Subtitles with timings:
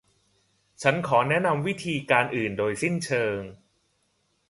[0.81, 3.37] ฉันขอแนะนำวิธีการอื่นโดยสิ้นเชิง